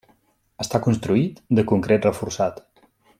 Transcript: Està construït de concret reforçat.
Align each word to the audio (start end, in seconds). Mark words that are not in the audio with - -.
Està 0.63 0.79
construït 0.87 1.43
de 1.59 1.67
concret 1.73 2.09
reforçat. 2.11 2.61